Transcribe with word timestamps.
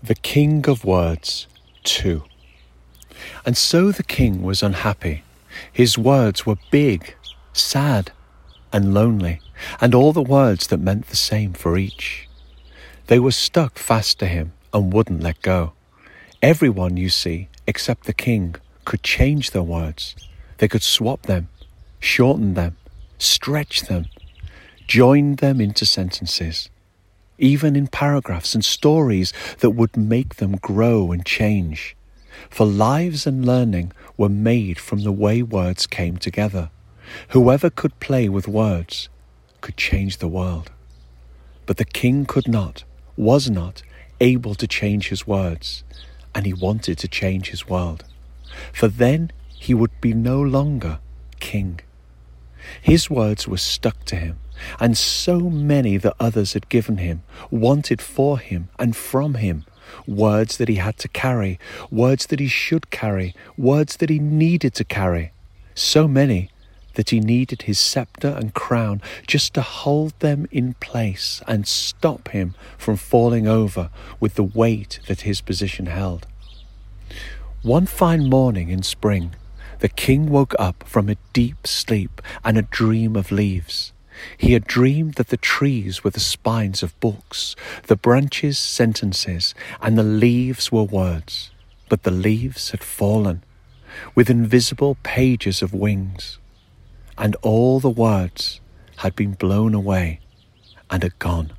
The 0.00 0.14
King 0.14 0.68
of 0.68 0.84
Words 0.84 1.48
2. 1.82 2.22
And 3.44 3.56
so 3.56 3.90
the 3.90 4.04
king 4.04 4.44
was 4.44 4.62
unhappy. 4.62 5.24
His 5.72 5.98
words 5.98 6.46
were 6.46 6.54
big, 6.70 7.16
sad, 7.52 8.12
and 8.72 8.94
lonely, 8.94 9.40
and 9.80 9.96
all 9.96 10.12
the 10.12 10.22
words 10.22 10.68
that 10.68 10.78
meant 10.78 11.08
the 11.08 11.16
same 11.16 11.52
for 11.52 11.76
each. 11.76 12.28
They 13.08 13.18
were 13.18 13.32
stuck 13.32 13.76
fast 13.76 14.20
to 14.20 14.26
him 14.26 14.52
and 14.72 14.92
wouldn't 14.92 15.24
let 15.24 15.42
go. 15.42 15.72
Everyone, 16.40 16.96
you 16.96 17.08
see, 17.08 17.48
except 17.66 18.04
the 18.04 18.12
king, 18.12 18.54
could 18.84 19.02
change 19.02 19.50
their 19.50 19.64
words. 19.64 20.14
They 20.58 20.68
could 20.68 20.84
swap 20.84 21.22
them, 21.22 21.48
shorten 21.98 22.54
them, 22.54 22.76
stretch 23.18 23.82
them, 23.82 24.06
join 24.86 25.34
them 25.34 25.60
into 25.60 25.84
sentences 25.84 26.70
even 27.38 27.76
in 27.76 27.86
paragraphs 27.86 28.54
and 28.54 28.64
stories 28.64 29.32
that 29.60 29.70
would 29.70 29.96
make 29.96 30.36
them 30.36 30.56
grow 30.56 31.12
and 31.12 31.24
change. 31.24 31.96
For 32.50 32.66
lives 32.66 33.26
and 33.26 33.44
learning 33.44 33.92
were 34.16 34.28
made 34.28 34.78
from 34.78 35.00
the 35.00 35.12
way 35.12 35.42
words 35.42 35.86
came 35.86 36.16
together. 36.16 36.70
Whoever 37.30 37.70
could 37.70 37.98
play 38.00 38.28
with 38.28 38.48
words 38.48 39.08
could 39.60 39.76
change 39.76 40.18
the 40.18 40.28
world. 40.28 40.70
But 41.66 41.76
the 41.76 41.84
king 41.84 42.26
could 42.26 42.48
not, 42.48 42.84
was 43.16 43.50
not, 43.50 43.82
able 44.20 44.54
to 44.54 44.66
change 44.66 45.08
his 45.08 45.26
words, 45.26 45.84
and 46.34 46.46
he 46.46 46.52
wanted 46.52 46.98
to 46.98 47.08
change 47.08 47.50
his 47.50 47.68
world. 47.68 48.04
For 48.72 48.88
then 48.88 49.30
he 49.48 49.74
would 49.74 50.00
be 50.00 50.14
no 50.14 50.40
longer 50.40 50.98
king. 51.40 51.80
His 52.80 53.10
words 53.10 53.46
were 53.46 53.58
stuck 53.58 54.04
to 54.06 54.16
him, 54.16 54.38
and 54.80 54.96
so 54.96 55.38
many 55.38 55.96
that 55.96 56.14
others 56.18 56.52
had 56.52 56.68
given 56.68 56.98
him, 56.98 57.22
wanted 57.50 58.00
for 58.00 58.38
him 58.38 58.68
and 58.78 58.96
from 58.96 59.34
him, 59.34 59.64
words 60.06 60.56
that 60.56 60.68
he 60.68 60.76
had 60.76 60.98
to 60.98 61.08
carry, 61.08 61.58
words 61.90 62.26
that 62.26 62.40
he 62.40 62.48
should 62.48 62.90
carry, 62.90 63.34
words 63.56 63.96
that 63.96 64.10
he 64.10 64.18
needed 64.18 64.74
to 64.74 64.84
carry. 64.84 65.32
So 65.74 66.08
many 66.08 66.50
that 66.94 67.10
he 67.10 67.20
needed 67.20 67.62
his 67.62 67.78
scepter 67.78 68.28
and 68.28 68.54
crown 68.54 69.00
just 69.26 69.54
to 69.54 69.62
hold 69.62 70.18
them 70.18 70.48
in 70.50 70.74
place 70.74 71.40
and 71.46 71.66
stop 71.66 72.28
him 72.30 72.54
from 72.76 72.96
falling 72.96 73.46
over 73.46 73.88
with 74.18 74.34
the 74.34 74.42
weight 74.42 74.98
that 75.06 75.20
his 75.20 75.40
position 75.40 75.86
held. 75.86 76.26
One 77.62 77.86
fine 77.86 78.28
morning 78.28 78.70
in 78.70 78.82
spring, 78.82 79.36
the 79.78 79.88
king 79.88 80.28
woke 80.28 80.56
up 80.58 80.82
from 80.86 81.08
a 81.08 81.16
deep 81.32 81.66
sleep 81.66 82.20
and 82.44 82.58
a 82.58 82.62
dream 82.62 83.14
of 83.14 83.30
leaves. 83.30 83.92
He 84.36 84.52
had 84.52 84.66
dreamed 84.66 85.14
that 85.14 85.28
the 85.28 85.36
trees 85.36 86.02
were 86.02 86.10
the 86.10 86.20
spines 86.20 86.82
of 86.82 86.98
books, 87.00 87.56
the 87.86 87.96
branches 87.96 88.58
sentences, 88.58 89.54
and 89.80 89.96
the 89.98 90.02
leaves 90.02 90.72
were 90.72 90.82
words. 90.82 91.50
But 91.88 92.02
the 92.02 92.10
leaves 92.10 92.70
had 92.70 92.82
fallen, 92.82 93.42
with 94.14 94.30
invisible 94.30 94.96
pages 95.02 95.62
of 95.62 95.72
wings, 95.72 96.38
and 97.16 97.36
all 97.42 97.80
the 97.80 97.90
words 97.90 98.60
had 98.98 99.16
been 99.16 99.32
blown 99.32 99.74
away 99.74 100.20
and 100.90 101.02
had 101.02 101.18
gone. 101.18 101.52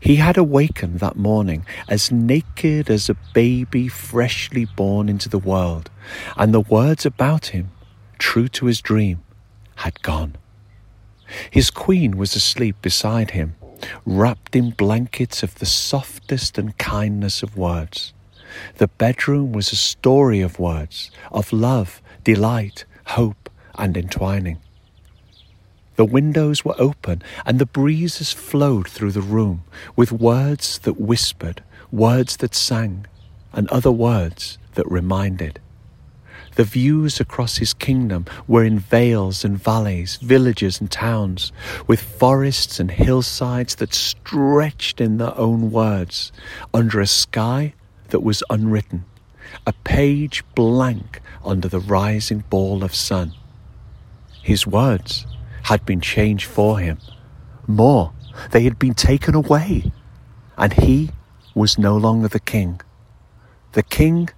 He 0.00 0.16
had 0.16 0.36
awakened 0.36 1.00
that 1.00 1.16
morning 1.16 1.66
as 1.88 2.10
naked 2.10 2.88
as 2.88 3.08
a 3.08 3.16
baby 3.34 3.88
freshly 3.88 4.64
born 4.64 5.08
into 5.08 5.28
the 5.28 5.38
world, 5.38 5.90
and 6.36 6.54
the 6.54 6.60
words 6.60 7.04
about 7.04 7.46
him, 7.46 7.70
true 8.18 8.48
to 8.48 8.66
his 8.66 8.80
dream, 8.80 9.22
had 9.76 10.00
gone. 10.02 10.36
His 11.50 11.70
queen 11.70 12.16
was 12.16 12.36
asleep 12.36 12.76
beside 12.82 13.32
him, 13.32 13.54
wrapped 14.04 14.56
in 14.56 14.70
blankets 14.70 15.42
of 15.42 15.56
the 15.56 15.66
softest 15.66 16.58
and 16.58 16.76
kindness 16.78 17.42
of 17.42 17.56
words. 17.56 18.12
The 18.76 18.88
bedroom 18.88 19.52
was 19.52 19.72
a 19.72 19.76
story 19.76 20.40
of 20.40 20.58
words, 20.58 21.10
of 21.32 21.52
love, 21.52 22.00
delight, 22.22 22.84
hope, 23.06 23.50
and 23.74 23.96
entwining. 23.96 24.58
The 25.96 26.04
windows 26.04 26.64
were 26.64 26.74
open, 26.78 27.22
and 27.46 27.58
the 27.58 27.66
breezes 27.66 28.32
flowed 28.32 28.88
through 28.88 29.12
the 29.12 29.20
room 29.20 29.64
with 29.94 30.10
words 30.10 30.78
that 30.80 31.00
whispered, 31.00 31.62
words 31.92 32.36
that 32.38 32.54
sang, 32.54 33.06
and 33.52 33.68
other 33.68 33.92
words 33.92 34.58
that 34.74 34.90
reminded. 34.90 35.60
The 36.56 36.64
views 36.64 37.18
across 37.18 37.56
his 37.56 37.74
kingdom 37.74 38.26
were 38.46 38.64
in 38.64 38.78
vales 38.78 39.44
and 39.44 39.58
valleys, 39.58 40.16
villages 40.16 40.80
and 40.80 40.90
towns, 40.90 41.52
with 41.86 42.00
forests 42.00 42.78
and 42.78 42.90
hillsides 42.90 43.74
that 43.76 43.92
stretched 43.92 45.00
in 45.00 45.18
their 45.18 45.36
own 45.36 45.72
words, 45.72 46.30
under 46.72 47.00
a 47.00 47.06
sky 47.06 47.74
that 48.08 48.20
was 48.20 48.44
unwritten, 48.50 49.04
a 49.66 49.72
page 49.72 50.44
blank 50.54 51.20
under 51.44 51.68
the 51.68 51.80
rising 51.80 52.44
ball 52.50 52.84
of 52.84 52.94
sun. 52.94 53.32
His 54.42 54.66
words 54.66 55.26
had 55.64 55.84
been 55.84 56.00
changed 56.00 56.46
for 56.46 56.78
him. 56.78 56.98
More, 57.66 58.12
they 58.52 58.62
had 58.62 58.78
been 58.78 58.94
taken 58.94 59.34
away, 59.34 59.90
and 60.56 60.72
he 60.72 61.10
was 61.54 61.78
no 61.78 61.96
longer 61.96 62.28
the 62.28 62.40
king. 62.40 62.80
The 63.72 63.82
king 63.82 64.28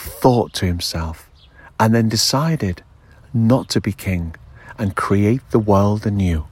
thought 0.00 0.52
to 0.54 0.66
himself 0.66 1.30
and 1.78 1.94
then 1.94 2.08
decided 2.08 2.82
not 3.32 3.68
to 3.68 3.80
be 3.80 3.92
king 3.92 4.34
and 4.78 4.96
create 4.96 5.42
the 5.50 5.58
world 5.58 6.06
anew. 6.06 6.46